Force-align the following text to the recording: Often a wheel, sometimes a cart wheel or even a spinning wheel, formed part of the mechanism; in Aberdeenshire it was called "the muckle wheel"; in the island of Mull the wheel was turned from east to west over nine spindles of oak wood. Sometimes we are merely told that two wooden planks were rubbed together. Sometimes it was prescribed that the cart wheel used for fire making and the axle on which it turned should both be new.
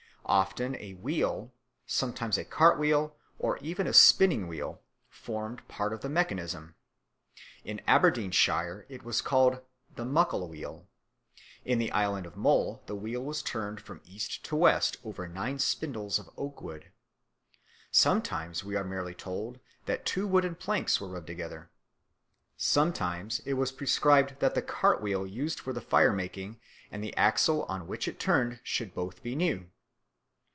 Often 0.23 0.77
a 0.77 0.93
wheel, 0.93 1.51
sometimes 1.85 2.37
a 2.37 2.45
cart 2.45 2.79
wheel 2.79 3.17
or 3.37 3.57
even 3.57 3.85
a 3.85 3.91
spinning 3.91 4.47
wheel, 4.47 4.81
formed 5.09 5.67
part 5.67 5.91
of 5.91 5.99
the 5.99 6.07
mechanism; 6.09 6.75
in 7.65 7.81
Aberdeenshire 7.85 8.85
it 8.87 9.03
was 9.03 9.19
called 9.19 9.59
"the 9.93 10.05
muckle 10.05 10.47
wheel"; 10.47 10.87
in 11.65 11.79
the 11.79 11.91
island 11.91 12.25
of 12.25 12.37
Mull 12.37 12.81
the 12.85 12.95
wheel 12.95 13.21
was 13.21 13.41
turned 13.41 13.81
from 13.81 13.99
east 14.05 14.45
to 14.45 14.55
west 14.55 14.95
over 15.03 15.27
nine 15.27 15.59
spindles 15.59 16.17
of 16.17 16.29
oak 16.37 16.61
wood. 16.61 16.91
Sometimes 17.91 18.63
we 18.63 18.77
are 18.77 18.85
merely 18.85 19.15
told 19.15 19.59
that 19.85 20.05
two 20.05 20.25
wooden 20.25 20.55
planks 20.55 21.01
were 21.01 21.09
rubbed 21.09 21.27
together. 21.27 21.69
Sometimes 22.55 23.41
it 23.43 23.55
was 23.55 23.73
prescribed 23.73 24.39
that 24.39 24.55
the 24.55 24.61
cart 24.61 25.01
wheel 25.01 25.27
used 25.27 25.59
for 25.59 25.73
fire 25.81 26.13
making 26.13 26.57
and 26.89 27.03
the 27.03 27.17
axle 27.17 27.63
on 27.63 27.85
which 27.85 28.07
it 28.07 28.17
turned 28.17 28.61
should 28.63 28.95
both 28.95 29.21
be 29.21 29.35
new. 29.35 29.69